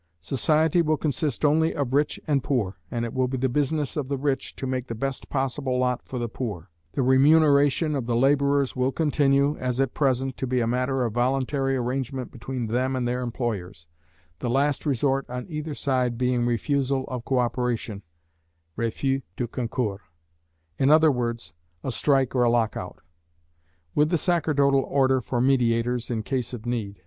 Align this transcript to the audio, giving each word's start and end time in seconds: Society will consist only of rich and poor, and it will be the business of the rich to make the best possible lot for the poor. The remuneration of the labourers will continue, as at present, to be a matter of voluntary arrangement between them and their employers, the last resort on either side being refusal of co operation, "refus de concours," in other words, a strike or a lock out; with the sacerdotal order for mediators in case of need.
Society 0.19 0.81
will 0.81 0.97
consist 0.97 1.45
only 1.45 1.75
of 1.75 1.93
rich 1.93 2.19
and 2.25 2.43
poor, 2.43 2.75
and 2.89 3.05
it 3.05 3.13
will 3.13 3.27
be 3.27 3.37
the 3.37 3.47
business 3.47 3.95
of 3.95 4.07
the 4.09 4.17
rich 4.17 4.55
to 4.55 4.65
make 4.65 4.87
the 4.87 4.95
best 4.95 5.29
possible 5.29 5.77
lot 5.77 6.01
for 6.07 6.17
the 6.17 6.27
poor. 6.27 6.71
The 6.93 7.03
remuneration 7.03 7.93
of 7.93 8.07
the 8.07 8.15
labourers 8.15 8.75
will 8.75 8.91
continue, 8.91 9.55
as 9.57 9.79
at 9.79 9.93
present, 9.93 10.37
to 10.37 10.47
be 10.47 10.59
a 10.59 10.65
matter 10.65 11.03
of 11.05 11.13
voluntary 11.13 11.75
arrangement 11.77 12.31
between 12.31 12.65
them 12.65 12.95
and 12.95 13.07
their 13.07 13.21
employers, 13.21 13.85
the 14.39 14.49
last 14.49 14.87
resort 14.87 15.29
on 15.29 15.45
either 15.47 15.75
side 15.75 16.17
being 16.17 16.47
refusal 16.47 17.03
of 17.03 17.23
co 17.23 17.37
operation, 17.37 18.01
"refus 18.75 19.21
de 19.37 19.47
concours," 19.47 20.01
in 20.79 20.89
other 20.89 21.11
words, 21.11 21.53
a 21.83 21.91
strike 21.91 22.33
or 22.33 22.41
a 22.41 22.49
lock 22.49 22.75
out; 22.75 23.01
with 23.93 24.09
the 24.09 24.17
sacerdotal 24.17 24.81
order 24.81 25.21
for 25.21 25.39
mediators 25.39 26.09
in 26.09 26.23
case 26.23 26.53
of 26.53 26.65
need. 26.65 26.99